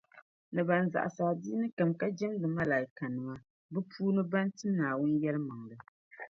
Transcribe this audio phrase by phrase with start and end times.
[0.53, 3.35] ni ban zaɣisi adiini kam ka jεmdi Malaaikanima,
[3.71, 5.75] bɛ puuni ban ti Naawuni yεlimaŋli